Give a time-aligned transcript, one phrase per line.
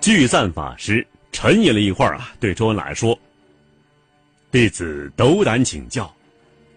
[0.00, 3.18] 聚赞法师沉吟了一会儿啊，对周恩来说
[4.50, 6.10] ：“弟子斗胆请教，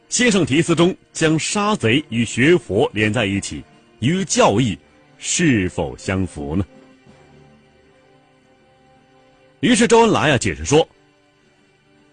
[0.09, 3.63] 先生题词中将杀贼与学佛连在一起，
[3.99, 4.77] 与教义
[5.17, 6.65] 是否相符呢？”
[9.61, 10.85] 于是周恩来啊解释说：“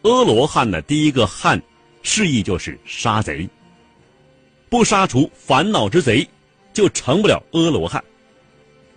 [0.03, 1.61] 阿罗汉的第一个汉，
[2.03, 3.49] 释义就是杀贼。
[4.69, 6.25] 不杀除烦恼之贼，
[6.73, 8.03] 就成不了阿罗汉。”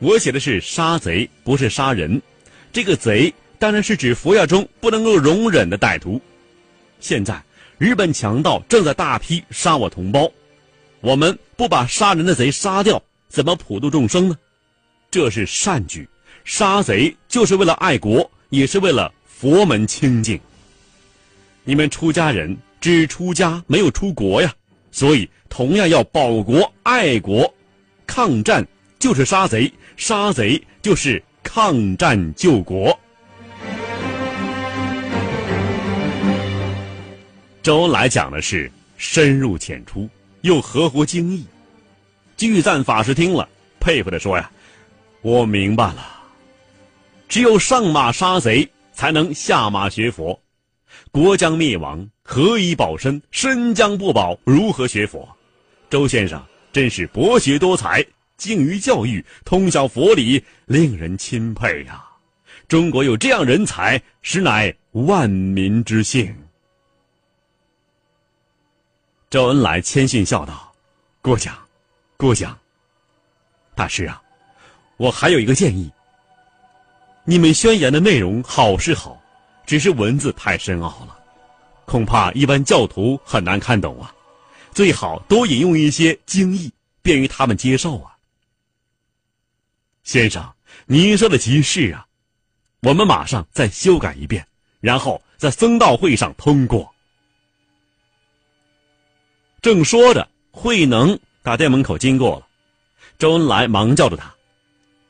[0.04, 2.22] 我写的是杀贼，不是杀人。
[2.74, 6.22] 这个贼当然是指佛教中不能够容忍的歹徒。
[7.00, 7.42] 现在
[7.78, 10.30] 日本强盗正在大批杀我同胞，
[11.00, 14.36] 我们不把杀人的贼杀掉，怎么普度众生呢？
[15.10, 16.06] 这是善举，
[16.44, 20.38] 杀贼就是为了爱国，也是为了佛门清净。
[21.64, 24.54] 你们出家人只出家没有出国呀，
[24.92, 27.56] 所以同样要保国爱国，
[28.06, 28.68] 抗战
[29.00, 29.72] 就是杀贼。
[29.96, 32.98] 杀贼就是抗战救国。
[37.62, 40.10] 周恩来讲的是深入浅出，
[40.42, 41.46] 又合乎经义。
[42.36, 43.48] 聚赞法师听了，
[43.80, 44.52] 佩服的说：“呀，
[45.22, 46.06] 我明白了，
[47.30, 50.38] 只有上马杀贼，才能下马学佛。
[51.12, 53.22] 国将灭亡，何以保身？
[53.32, 55.28] 身将不保，如何学佛？
[55.90, 58.06] 周先生真是博学多才。”
[58.38, 62.04] 精于教育，通晓佛理，令人钦佩呀！
[62.68, 66.34] 中国有这样人才，实乃万民之幸。
[69.30, 70.74] 周恩来谦逊笑道
[71.22, 71.56] ：“过奖，
[72.18, 72.58] 过奖。
[73.76, 74.22] 大师啊，
[74.98, 75.92] 我还有一个建议。
[77.26, 79.22] 你们宣言的内容好是好，
[79.66, 81.18] 只是文字太深奥了，
[81.86, 84.14] 恐怕一般教徒很难看懂啊。
[84.74, 86.72] 最好多引用一些经义，
[87.02, 88.12] 便于他们接受啊。”
[90.04, 90.54] 先生，
[90.86, 92.06] 您说的极是啊，
[92.82, 94.46] 我们马上再修改一遍，
[94.82, 96.94] 然后在僧道会上通过。
[99.62, 102.48] 正说着，慧能打店门口经过了，
[103.18, 104.34] 周恩来忙叫住他。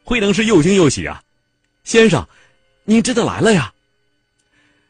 [0.03, 1.23] 慧能是又惊又喜啊，
[1.83, 2.27] 先生，
[2.83, 3.73] 您真的来了呀？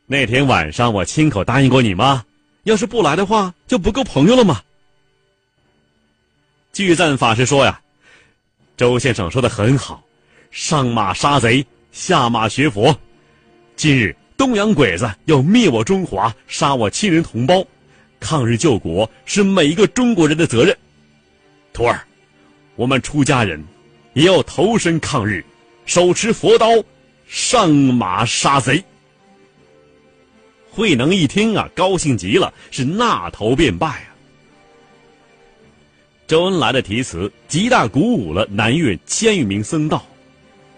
[0.06, 2.26] 那天晚上我亲口答应过你吗？
[2.64, 4.64] 要是不来的话，就不够朋友了吗？
[6.74, 7.80] 聚赞法师说呀。
[8.76, 10.04] 周先生说的很好，
[10.50, 12.96] 上马杀贼，下马学佛。
[13.76, 17.64] 今日东洋鬼子要灭我中华，杀我亲人同胞，
[18.20, 20.76] 抗日救国是每一个中国人的责任。
[21.72, 22.04] 徒儿，
[22.76, 23.64] 我们出家人
[24.14, 25.46] 也要投身抗日，
[25.86, 26.68] 手持佛刀，
[27.28, 28.84] 上马杀贼。
[30.72, 34.13] 慧能一听啊，高兴极了，是纳头便拜啊。
[36.34, 40.04] 周恩来的题词极大鼓舞了南岳千余名僧道。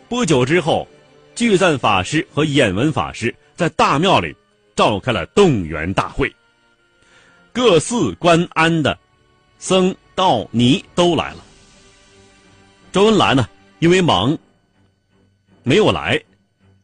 [0.09, 0.85] 不久之后，
[1.33, 4.35] 聚赞法师和演文法师在大庙里
[4.75, 6.29] 召开了动员大会。
[7.53, 8.99] 各寺关安的
[9.57, 11.38] 僧道尼都来了。
[12.91, 13.47] 周恩来呢，
[13.79, 14.37] 因为忙
[15.63, 16.22] 没有来，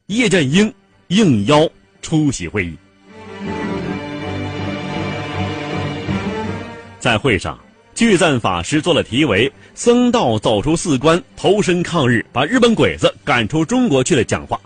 [0.05, 0.73] 叶剑英
[1.09, 1.69] 应邀
[2.01, 2.77] 出席会议。
[6.99, 7.59] 在会上。
[8.01, 14.59] 聚赞法师做了题为“僧道走出寺关，投身抗日，把日本鬼子赶出中国去”的讲话。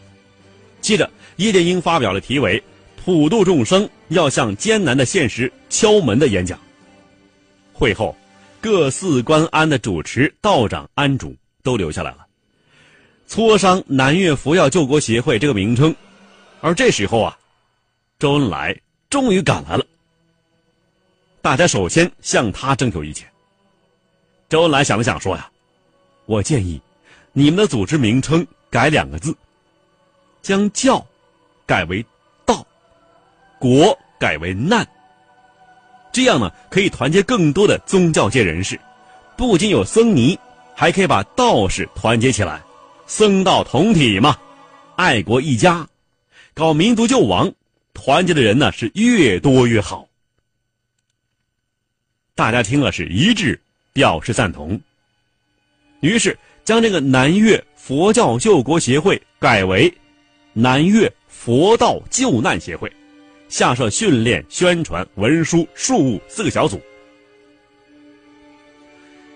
[0.79, 2.63] 接着，叶剑英发表了题为
[2.95, 6.57] “普度众生，要向艰难的现实敲门”的演讲。
[7.73, 8.15] 会后，
[8.61, 12.25] 各寺关庵的主持道长、庵主都留下来了，
[13.27, 15.93] 磋商南岳佛教救国协会这个名称。
[16.61, 17.37] 而这时候啊，
[18.17, 18.73] 周恩来
[19.09, 19.85] 终于赶来了。
[21.45, 23.23] 大家首先向他征求意见。
[24.49, 25.47] 周恩来想了想，说：“呀，
[26.25, 26.81] 我建议
[27.33, 29.31] 你们的组织名称改两个字，
[30.41, 31.05] 将‘教’
[31.67, 32.03] 改为
[32.47, 32.65] ‘道
[33.61, 34.83] ’，‘国’改为‘难’。
[36.11, 38.79] 这样呢，可以团结更多的宗教界人士。
[39.37, 40.35] 不仅有僧尼，
[40.73, 42.59] 还可以把道士团结起来，
[43.05, 44.35] 僧道同体嘛，
[44.95, 45.87] 爱国一家，
[46.55, 47.53] 搞民族救亡，
[47.93, 50.07] 团结的人呢是越多越好。
[52.37, 53.57] 大家听了是一致
[53.93, 54.77] 表示赞同，
[56.01, 59.91] 于是将这个南岳佛教救国协会改为
[60.51, 62.91] 南岳佛道救难协会，
[63.47, 66.77] 下设训练、宣传、文书、庶务四个小组。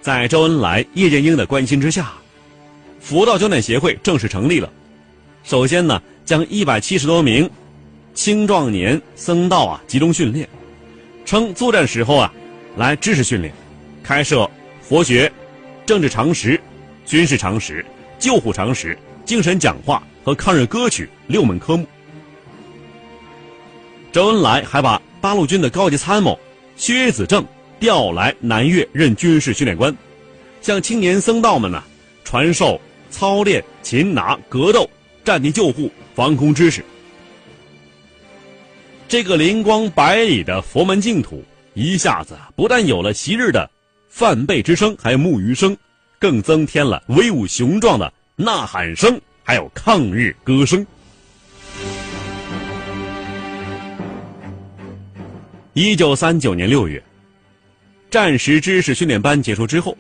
[0.02, 2.12] 在周恩来、叶剑英的关心之下，
[3.00, 4.70] 佛道救难协会正式成立了。
[5.46, 7.50] 首先呢，将一百七十多名
[8.14, 10.50] 青壮年僧道啊集中训练，
[11.24, 12.34] 称作战时候啊。
[12.80, 13.54] 来知识训练，
[14.02, 14.50] 开设
[14.82, 15.30] 佛学、
[15.86, 16.58] 政治常识、
[17.06, 17.86] 军事常识、
[18.18, 21.86] 救护常识、精神讲话和抗日歌曲六门科目。
[24.14, 26.40] 周恩来还把八路军的高级参谋
[26.78, 27.46] 薛子正
[27.82, 29.94] 调来南岳任军事训练官，
[30.62, 31.84] 向青年僧道们呢
[32.24, 32.80] 传授
[33.12, 34.90] 操练擒拿、格斗、
[35.26, 36.82] 战地救护、防空知识。
[39.10, 41.44] 这个灵光百里的佛门净土。
[41.80, 43.70] 一下子不但有了昔日的
[44.10, 45.78] 梵呗之声，还有木鱼声，
[46.20, 50.86] 更增添了威武雄壮的呐喊声，还有抗日歌声。
[55.72, 57.02] 一九三九年六月，
[58.12, 59.98] 战时知识训练班结束之后，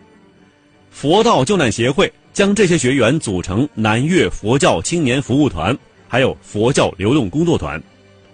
[0.91, 5.77] 佛道救难协会将这些学员组成南岳佛教青年服务团，
[6.09, 7.81] 还有佛教流动工作团，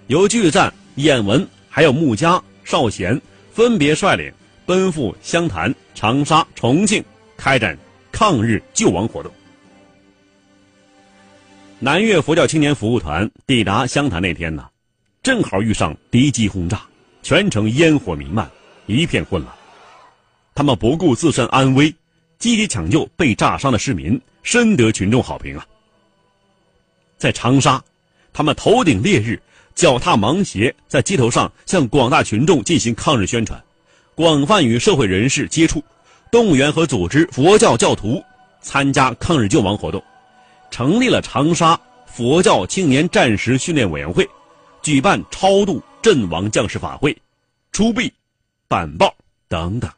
[0.07, 2.41] 由巨赞、演文还有穆家。
[2.67, 3.21] 少贤
[3.55, 4.29] 分别率领
[4.65, 7.01] 奔赴湘潭、长沙、重庆，
[7.37, 7.77] 开展
[8.11, 9.31] 抗日救亡活动。
[11.79, 14.67] 南岳佛教青年服务团抵达湘潭那天呢，
[15.23, 16.81] 正好遇上敌机轰炸，
[17.23, 18.51] 全城烟火弥漫，
[18.87, 19.55] 一片混乱。
[20.53, 21.95] 他们不顾自身安危，
[22.37, 25.65] 积极抢救被炸伤的市民，深得群众好评啊。
[27.17, 27.81] 在长沙，
[28.33, 29.41] 他们头顶烈日。
[29.75, 33.61] 脚踏芒鞋，在街头上向广大群众进行抗日宣传，
[34.15, 35.83] 广泛与社会人士接触，
[36.31, 38.23] 动员和组织佛教教徒
[38.61, 40.01] 参加抗日救亡活动，
[40.71, 44.25] 成立了长沙佛教青年战时训练委员会，
[44.81, 47.15] 举办超度阵亡将士法会，
[47.73, 48.11] 出币、
[48.69, 49.13] 板报
[49.49, 49.91] 等等。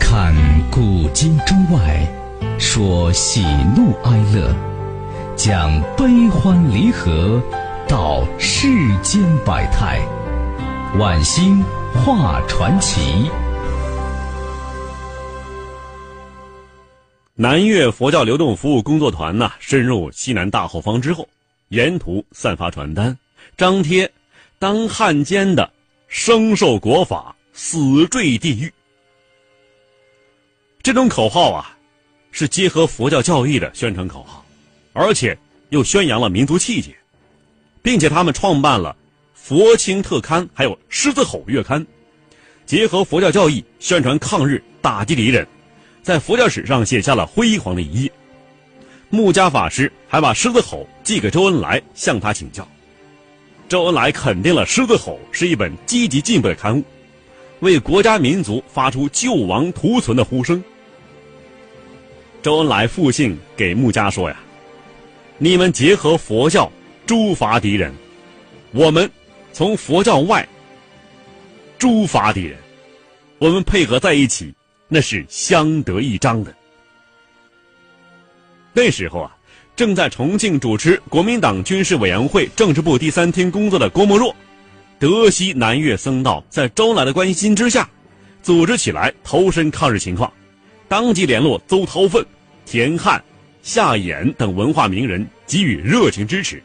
[0.00, 0.34] 看
[0.70, 3.42] 古今中外，说喜
[3.76, 4.79] 怒哀乐。
[5.42, 7.42] 讲悲欢离合，
[7.88, 9.98] 道世间百态，
[10.98, 11.64] 晚星
[11.94, 13.30] 画传奇。
[17.34, 21.26] 南岳佛教流动服务工作团呢，深入西南大后方之后，
[21.68, 23.16] 沿途散发传单，
[23.56, 24.12] 张贴
[24.60, 25.70] “当汉奸的
[26.06, 28.70] 生受国法，死坠地狱”
[30.84, 31.74] 这种口号啊，
[32.30, 34.44] 是结合佛教教义的宣传口号。
[34.92, 35.36] 而且
[35.68, 36.94] 又宣扬了民族气节，
[37.82, 38.90] 并且他们创办了
[39.34, 41.80] 《佛青特刊》还有《狮子吼月刊》，
[42.66, 45.46] 结合佛教教义宣传抗日、打击敌人，
[46.02, 48.12] 在佛教史上写下了辉煌的一页。
[49.08, 52.66] 穆家法师还把《狮子吼》寄给周恩来，向他请教。
[53.68, 56.84] 周恩来肯定了《狮子吼》是一本积极进步的刊物，
[57.60, 60.62] 为国家民族发出救亡图存的呼声。
[62.42, 64.36] 周恩来复信给穆家说呀。
[65.42, 66.70] 你们结合佛教
[67.06, 67.90] 诛伐敌人，
[68.72, 69.10] 我们
[69.54, 70.46] 从佛教外
[71.78, 72.58] 诛伐敌人，
[73.38, 74.52] 我们配合在一起，
[74.86, 76.54] 那是相得益彰的。
[78.74, 79.34] 那时候啊，
[79.74, 84.36] 正在重庆主持国民党军事委员会政治部第三厅工作的郭沫若，
[84.98, 87.88] 德悉南岳僧道在周恩来的关心之下，
[88.42, 90.30] 组织起来投身抗日情况，
[90.86, 92.22] 当即联络邹韬奋、
[92.66, 93.24] 田汉。
[93.62, 96.62] 夏衍等文化名人给予热情支持。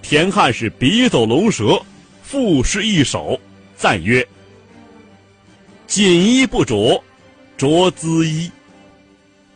[0.00, 1.80] 田汉是笔走龙蛇，
[2.22, 3.38] 赋诗一首，
[3.76, 4.26] 赞曰
[5.86, 7.02] ：“锦衣不着，
[7.56, 8.50] 着缁衣。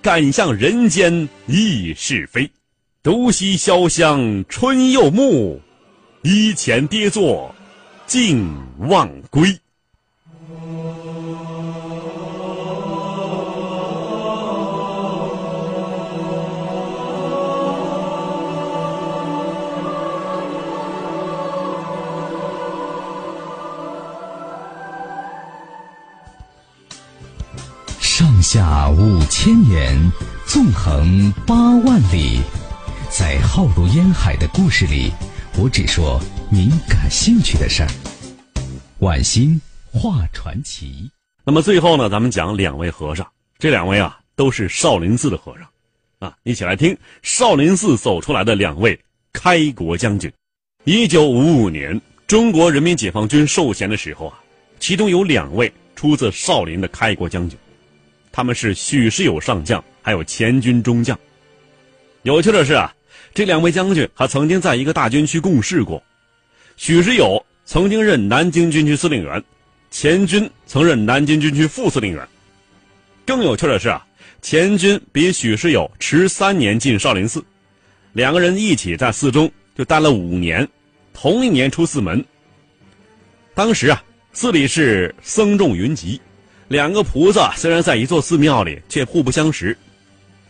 [0.02, 2.50] 敢向人间议是非，
[3.02, 5.60] 独惜潇湘春又暮，
[6.22, 7.54] 衣前跌坐，
[8.06, 8.46] 尽
[8.78, 9.56] 忘归。”
[28.42, 29.96] 下五千年，
[30.46, 32.40] 纵横八万里，
[33.08, 35.12] 在浩如烟海的故事里，
[35.56, 36.20] 我只说
[36.50, 37.88] 您感兴趣的事儿。
[38.98, 39.60] 晚星
[39.92, 41.08] 画传奇。
[41.44, 43.24] 那么最后呢，咱们讲两位和尚，
[43.60, 48.98] 这两位啊都是少林寺的和尚，啊，一起来听少林寺走出来的两位
[49.32, 50.30] 开国将军。
[50.82, 54.40] 一九五五年，中国人民解放军授衔的时候啊，
[54.80, 57.56] 其中有两位出自少林的开国将军，
[58.32, 61.18] 他们是许世友上将，还有钱军中将。
[62.22, 62.92] 有趣的是啊，
[63.34, 66.02] 这两位将军还曾经在一个大军区共事过，
[66.76, 69.42] 许世友曾经任南京军区司令员。
[69.90, 72.26] 钱军曾任南京军区副司令员。
[73.26, 74.06] 更有趣的是啊，
[74.40, 77.44] 钱军比许世友迟三年进少林寺，
[78.14, 80.66] 两个人一起在寺中就待了五年，
[81.12, 82.24] 同一年出寺门。
[83.54, 86.18] 当时啊，寺里是僧众云集，
[86.72, 89.76] 两个菩萨虽然在一座寺庙里，却互不相识。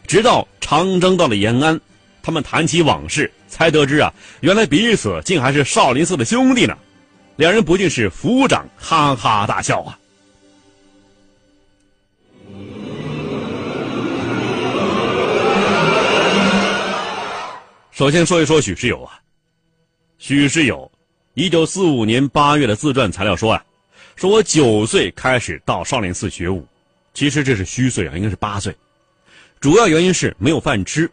[0.07, 1.81] 直到长征到了延安，
[2.23, 6.79] 他们谈起往事，才得知啊，原来彼此竟还是少林寺的兄弟呢。
[7.35, 9.99] 两人不禁是抚掌哈哈大笑啊！
[17.91, 19.19] 首先说一说许世友啊，
[20.19, 20.89] 许世友，
[21.35, 23.65] 一九四五年八月的自传材料说啊，
[24.23, 26.65] 说我九岁开始到少林寺学武，
[27.13, 28.73] 其实这是虚岁啊，应该是八岁，
[29.59, 31.11] 主要原因是没有饭吃。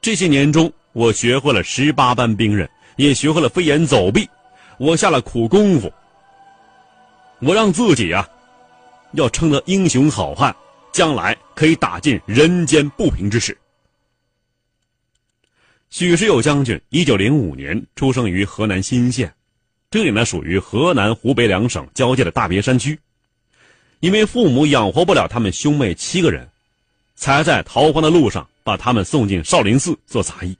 [0.00, 4.28] 这些年中，我学会了十八般兵刃，也学会了飞檐走壁。
[4.78, 5.92] 我下了苦功夫，
[7.38, 8.28] 我让自己啊，
[9.12, 10.52] 要称得英雄好汉，
[10.92, 13.56] 将来可以打尽人间不平之事。
[15.88, 19.32] 许世友将军，一九零五年出生于河南新县，
[19.92, 22.98] 这里呢属于河南、湖北两省交界的大别山区。
[24.00, 26.48] 因为父母养活不了他们兄妹七个人，
[27.14, 30.56] 才在逃荒的路上把他们送进少林寺做杂役，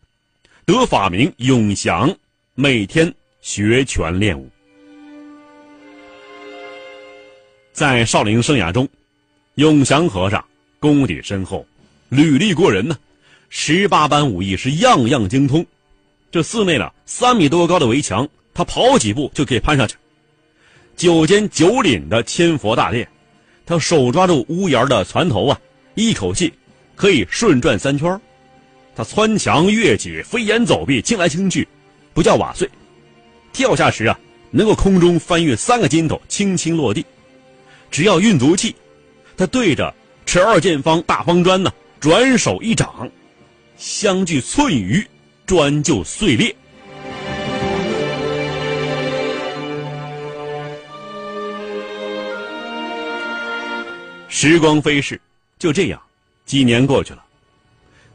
[0.67, 2.15] 得法名永祥，
[2.55, 3.13] 每天。
[3.41, 4.49] 学拳练武，
[7.73, 8.89] 在少林生涯中，
[9.57, 10.45] 永祥和尚
[10.79, 11.67] 功底深厚，
[12.09, 12.97] 履历过人呢，
[13.49, 15.67] 十八般武艺是样样精通。
[16.31, 19.95] 这寺内呢，三米多高的围墙，他跑几步就可以攀上去；
[20.97, 23.09] 九间九岭的千佛大殿，
[23.65, 25.59] 他手抓住屋檐的船头啊，
[25.95, 26.53] 一口气
[26.95, 28.21] 可以顺转三圈
[28.95, 31.67] 他穿墙越脊，飞檐走壁，轻来轻去，
[32.13, 32.69] 不叫瓦碎。
[33.53, 34.19] 跳下时啊，
[34.51, 37.05] 能够空中翻越三个筋头，轻轻落地。
[37.91, 38.77] 只要运足气，
[39.35, 39.95] 他对着
[40.27, 43.11] 持二见方大方砖呢，转手一掌，
[43.79, 45.03] 相距寸余，
[45.47, 46.55] 砖就碎裂。
[54.35, 55.21] 时光飞逝，
[55.59, 56.03] 就这样，
[56.47, 57.23] 几年过去了，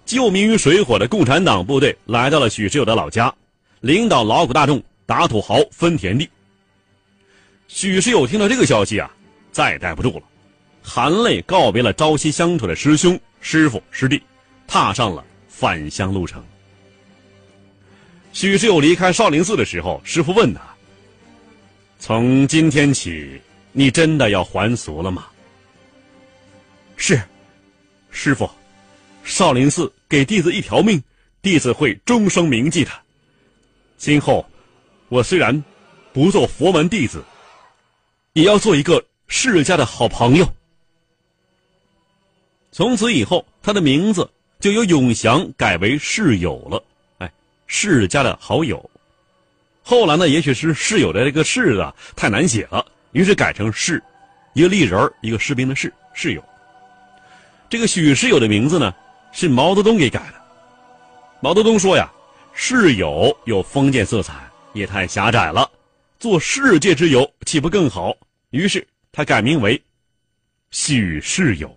[0.03, 3.31] 救民于水火的共产党部队来到了许世友的老家，
[3.81, 4.83] 领导劳苦大众。
[5.05, 6.27] 打土豪分田地。
[7.69, 9.09] 许世友听到这个消息啊，
[9.53, 10.23] 再也待不住了，
[10.81, 14.21] 含泪告别了朝夕相处的师兄、师傅、师弟，
[14.67, 16.43] 踏上了返乡路程。
[18.33, 20.59] 许世友离开少林寺的时候，师傅问他
[21.99, 23.39] ：“从今天起，
[23.71, 25.27] 你真的要还俗了吗
[26.97, 27.21] ？”“是，
[28.11, 28.49] 师傅，
[29.23, 31.01] 少林寺给弟子一条命，
[31.41, 32.91] 弟子会终生铭记的。
[33.97, 34.45] 今后。”
[35.09, 35.63] 我虽然
[36.11, 37.23] 不做佛门弟子，
[38.33, 40.45] 也要做一个释家的好朋友。
[42.73, 46.83] 从此以后，他的名字就由永祥改为世友了。
[47.19, 47.31] 哎，
[47.67, 48.89] 释家的好友。
[49.81, 54.03] 后来呢，也许是世友的这个“世”啊太难写了，于是改成“世”，
[54.55, 56.43] 一个立人一个士兵的“士”，世友。
[57.69, 58.93] 这个许世友的名字呢，
[59.31, 60.33] 是毛泽东给改的。
[61.41, 62.09] 毛泽东说呀
[62.53, 65.67] ：“世友有封建色彩。”也太狭窄了，
[66.19, 68.15] 做世界之友岂不更好？
[68.51, 69.81] 于是他改名为
[70.69, 71.75] 许世友。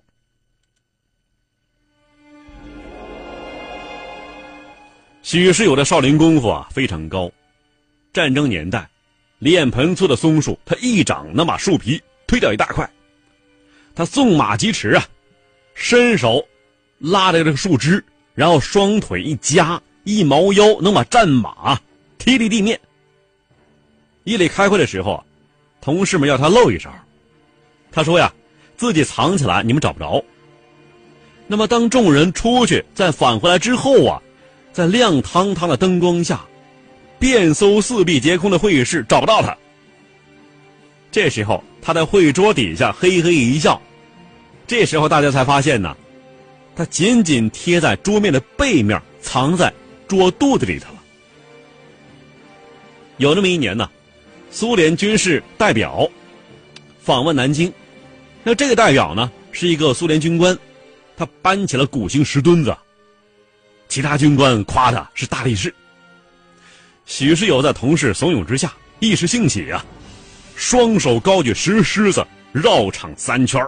[5.22, 7.30] 许世友的少林功夫啊非常高，
[8.12, 8.86] 战争年代，
[9.38, 12.90] 练盆粗的松树，他一掌能把树皮推掉一大块。
[13.94, 15.08] 他纵马疾驰啊，
[15.80, 16.46] 伸手
[16.98, 21.80] 拉着这个树枝，然后双腿一夹，一猫腰能把战马
[22.18, 22.78] 踢离地面。
[24.24, 25.24] 夜里开会的时候，
[25.80, 26.90] 同事们要他露一手，
[27.90, 28.30] 他说呀，
[28.76, 30.22] 自己藏起来，你们找不着。
[31.46, 34.22] 那么当众人出去再返回来之后啊，
[34.74, 36.44] 在亮堂堂的灯光下，
[37.18, 39.56] 遍搜四壁皆空的会议室找不到他。
[41.10, 43.80] 这时候他在会桌底下嘿嘿一笑，
[44.70, 45.96] 这时候大家才发现呢，
[46.76, 49.74] 他紧紧贴在桌面的背面，藏在
[50.06, 51.02] 桌肚子里头了。
[53.16, 53.90] 有那么一年呢。
[54.52, 56.08] 苏联军事代表
[57.00, 57.72] 访问南京，
[58.44, 60.56] 那这个代表呢，是一个苏联军官，
[61.16, 62.72] 他搬起了古形石墩子。
[63.88, 65.74] 其他军官夸他是大力士。
[67.06, 69.84] 许世友在同事怂恿之下，一时兴起啊，
[70.54, 73.60] 双手高举石狮子绕场三圈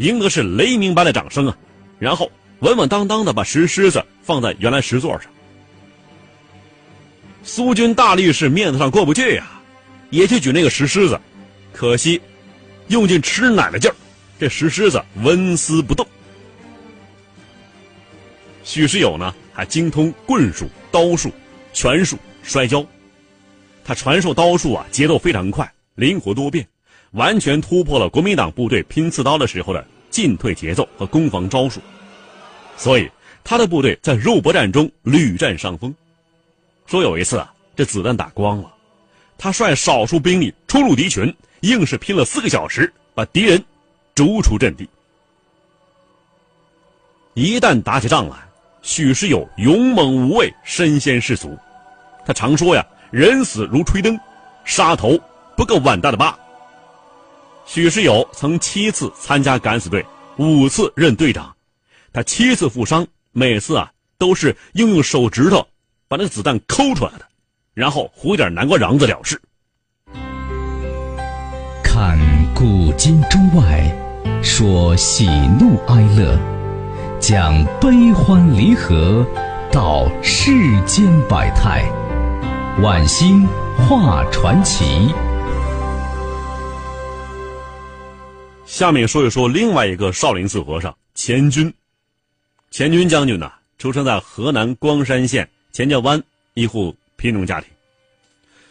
[0.00, 1.56] 赢得是雷鸣般的掌声啊，
[1.98, 5.30] 然后稳稳当当的把石狮子放在原来石座上。
[7.42, 9.60] 苏军大力士面子上过不去呀，
[10.08, 11.20] 也去举那个石狮子，
[11.74, 12.18] 可惜
[12.88, 13.94] 用尽吃奶的劲儿，
[14.38, 16.06] 这石狮子纹丝不动。
[18.64, 21.30] 许世友呢，还精通棍术、刀术、
[21.74, 22.84] 拳术、摔跤。
[23.84, 26.66] 他传授刀术啊，节奏非常快，灵活多变，
[27.12, 31.80] 完全突破了国民党部队拼刺刀的时候的进退节奏和攻防招数。
[32.76, 33.10] 所以，
[33.42, 35.94] 他的部队在肉搏战中屡占上风。
[36.86, 38.72] 说有一次啊，这子弹打光了，
[39.36, 43.62] 他率少数兵力冲入敌群，硬是拼了四个小时，把敌人
[44.14, 44.88] 逐出阵地。
[47.34, 48.36] 一旦打起仗来，
[48.82, 51.56] 许世友勇猛无畏，身先士卒。
[52.26, 54.18] 他常说呀：“人死如吹灯，
[54.64, 55.18] 杀头
[55.56, 56.38] 不够碗大的疤。”
[57.72, 60.04] 许世友曾七次参加敢死队，
[60.38, 61.54] 五次任队长。
[62.12, 65.64] 他七次负伤，每次啊都是应用手指头
[66.08, 67.24] 把那子弹抠出来的，
[67.72, 69.40] 然后糊点南瓜瓤子了事。
[71.84, 72.18] 看
[72.56, 75.28] 古今中外，说喜
[75.60, 76.36] 怒哀乐。
[77.20, 79.24] 讲悲欢离合，
[79.70, 80.50] 道世
[80.86, 81.88] 间百态，
[82.82, 83.46] 晚星
[83.76, 85.14] 画传奇。
[88.80, 91.70] 下面说一说另外一个少林寺和尚钱军。
[92.70, 96.22] 钱军将军呢，出生在河南光山县钱家湾
[96.54, 97.68] 一户贫农家庭。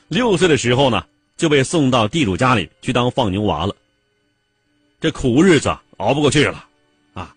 [0.07, 1.05] 六岁的时候呢，
[1.37, 3.75] 就被送到地主家里去当放牛娃了。
[4.99, 6.65] 这苦日子熬不过去了。
[7.13, 7.35] 啊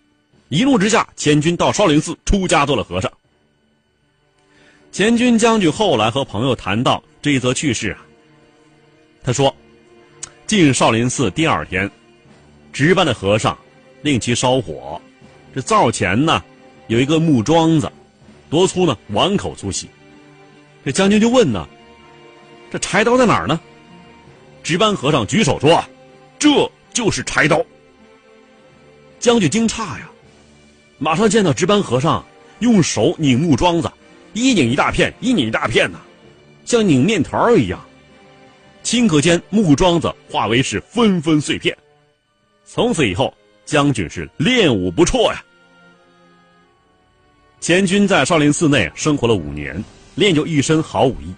[0.49, 3.11] 一怒之下，钱军到少林寺出家做了和尚。
[4.91, 8.01] 钱军将军后来和朋友谈到这一则趣事啊，
[9.23, 9.55] 他说
[10.47, 11.87] ：“进少林寺第二天，
[12.73, 13.55] 值班的和尚
[14.01, 14.99] 令其烧火，
[15.53, 16.43] 这灶前呢
[16.87, 17.89] 有一个木桩子，
[18.49, 18.97] 多粗呢？
[19.09, 19.87] 碗口粗细。
[20.83, 21.65] 这将军就问呢：
[22.71, 23.61] 这柴刀在哪儿呢？
[24.63, 25.81] 值班和尚举手说：
[26.39, 27.63] 这就是柴刀。
[29.19, 30.09] 将军惊诧呀。”
[30.97, 32.25] 马上见到值班和尚
[32.59, 33.91] 用手拧木桩子，
[34.33, 35.99] 一拧一大片，一拧一大片呐，
[36.65, 37.79] 像拧面条一样。
[38.83, 41.77] 顷刻间，木桩子化为是纷纷碎片。
[42.73, 43.31] 从此以后，
[43.65, 45.43] 将军是练武不辍呀。
[47.59, 49.83] 钱军在少林寺内生活了五年，
[50.15, 51.31] 练就一身好武艺。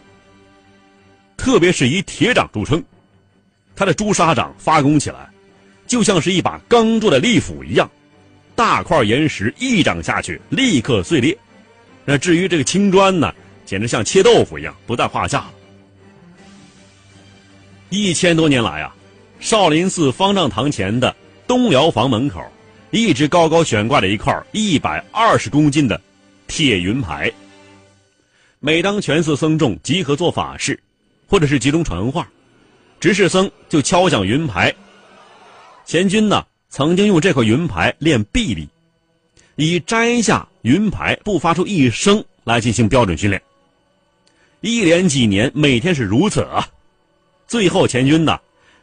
[1.36, 2.82] 特别是以铁掌著称，
[3.76, 5.30] 他的朱砂掌发功起来，
[5.86, 7.92] 就像是一把刚铸的利斧一样。
[8.56, 11.38] 大块岩石一掌下去，立刻碎裂。
[12.06, 15.46] 那至于这个青砖呢，简直像切豆腐一样，不在话下。
[17.90, 18.96] 一千多年来啊，
[19.42, 21.14] 少林寺方丈堂前的
[21.48, 22.42] 东辽房门口，
[22.92, 26.00] 一直高高悬挂着一块一百二十公斤的
[26.48, 27.32] 铁云牌。
[28.60, 30.80] 每当全寺僧众集合做法事，
[31.28, 32.28] 或者是集中传话，
[33.00, 34.74] 执事僧就敲响云牌。
[35.86, 36.46] 前军呢？
[36.68, 38.68] 曾经用这块云牌练臂力，
[39.56, 43.42] 以摘下云牌不发出一声来进行标准训练。
[44.60, 46.68] 一连几年，每天是如此啊。
[47.48, 48.38] 最后，钱军呢，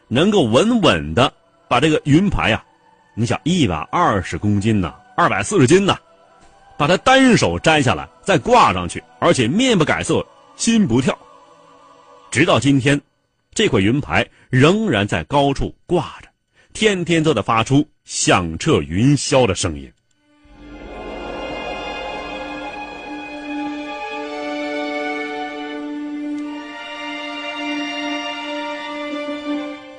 [0.07, 1.31] 能够稳稳的
[1.73, 2.63] 把这个云牌呀，
[3.15, 5.97] 你想一百二十公斤呢，二百四十斤呢，
[6.77, 10.23] 把它单手摘下来再挂上去，而且面不改色
[10.55, 11.17] 心不跳。
[12.29, 13.01] 直到今天，
[13.55, 16.27] 这块云牌仍然在高处挂着。
[16.73, 19.91] 天天都在发出响彻云霄的声音。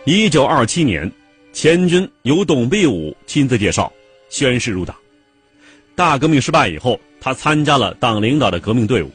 [0.05, 1.11] 一九二七年，
[1.55, 3.91] 钱军由董必武亲自介绍，
[4.29, 4.95] 宣誓入党。
[5.95, 9.11] 大革命失败以后，他参加了党领导的革命队伍，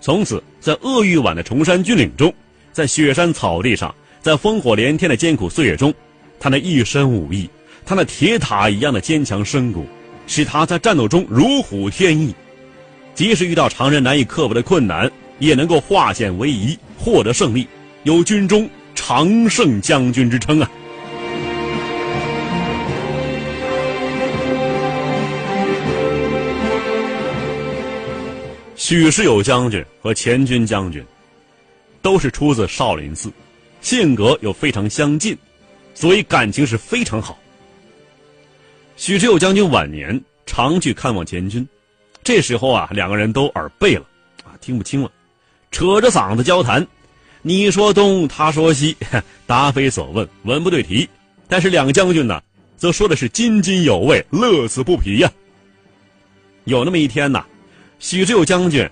[0.00, 2.32] 从此在鄂豫皖的崇山峻岭中，
[2.72, 5.92] 在雪山草地上，在烽火连天的艰苦岁月中。
[6.40, 7.48] 他那一身武艺，
[7.84, 9.86] 他那铁塔一样的坚强身骨，
[10.26, 12.34] 使他在战斗中如虎添翼，
[13.14, 17.66] 即使遇到常人难以克服的困难，也能够化险为夷，获得胜利，
[18.04, 20.70] 有军中常胜将军之称啊！
[28.84, 31.00] 许世友将军和钱军将军，
[32.02, 33.32] 都是出自少林寺，
[33.80, 35.38] 性格又非常相近。
[35.94, 37.38] 所以感情是非常好。
[38.96, 41.64] 许世友将军晚年常去看望钱军，
[42.24, 44.04] 这时候啊，两个人都耳背了，
[44.42, 45.08] 啊，听不清了，
[45.70, 46.84] 扯着嗓子交谈，
[47.42, 48.96] 你说东，他说西，
[49.46, 51.08] 答非所问，文不对题。
[51.46, 52.42] 但是两个将军呢，
[52.76, 55.30] 则说的是津津有味，乐此不疲呀。
[56.64, 57.46] 有那么一天呐，
[58.02, 58.90] 许知友将军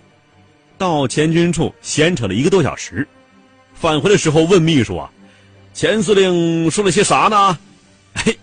[0.78, 3.06] 到前军处闲扯了一个多小时，
[3.74, 5.10] 返回的时候问秘书啊
[5.74, 7.58] ：“钱司令说了些啥呢？”
[8.14, 8.38] 嘿。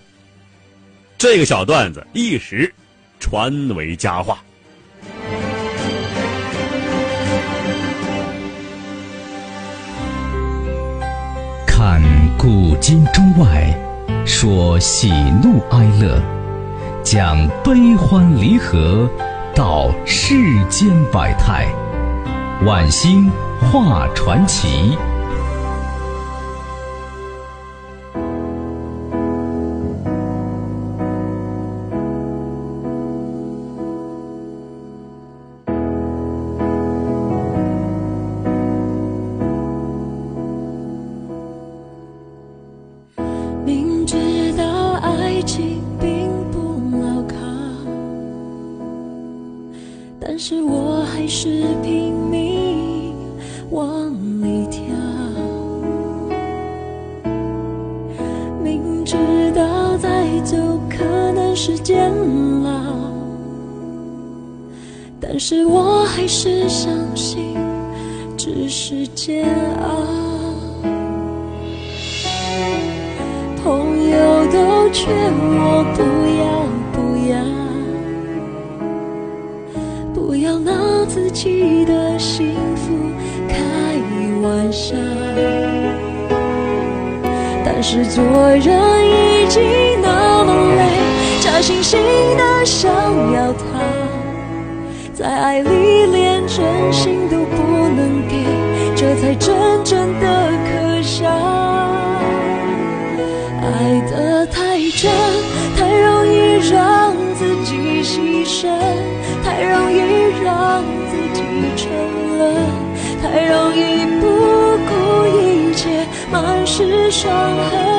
[1.18, 2.72] 这个小段子一时
[3.18, 4.40] 传为佳话。
[11.66, 12.02] 看
[12.38, 13.74] 古今中外，
[14.26, 15.10] 说喜
[15.42, 16.22] 怒哀乐，
[17.06, 19.10] 讲悲欢离合，
[19.58, 21.66] 道世间百态，
[22.64, 23.28] 晚星
[23.60, 24.96] 画传奇。
[66.18, 67.56] 还是相信，
[68.36, 69.46] 只是煎
[69.80, 69.86] 熬。
[73.64, 74.18] 朋友
[74.52, 76.02] 都劝我不
[76.42, 76.98] 要不
[77.30, 77.38] 要，
[80.12, 82.96] 不要拿自己的幸福
[83.48, 83.56] 开
[84.42, 84.96] 玩笑。
[87.64, 88.66] 但是做人
[89.06, 89.62] 已经
[90.02, 90.82] 那么累，
[91.42, 91.96] 假惺惺
[92.36, 92.92] 的想
[93.34, 93.77] 要他。
[95.18, 98.36] 在爱里连真心都不能给，
[98.96, 101.28] 这才真正的可笑。
[103.64, 105.12] 爱得太真，
[105.76, 108.70] 太容易让自己牺牲，
[109.44, 109.98] 太容易
[110.44, 111.42] 让自己
[111.76, 111.90] 沉
[112.38, 112.54] 沦，
[113.20, 114.28] 太容易不
[114.86, 114.92] 顾
[115.36, 117.32] 一切，满是伤
[117.72, 117.97] 痕。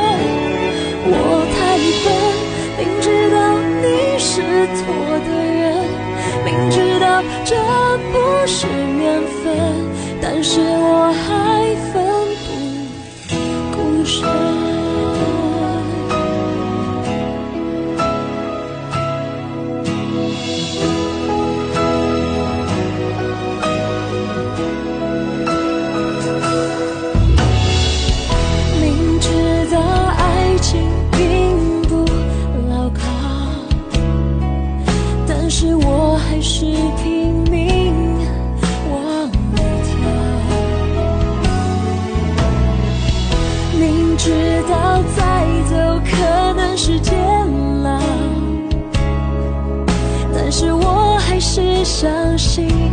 [51.88, 52.88] 相信。